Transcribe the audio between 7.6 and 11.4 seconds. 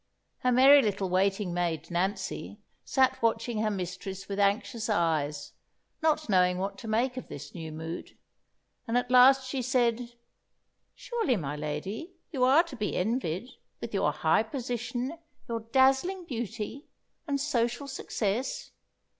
mood; and at last she said: "Surely,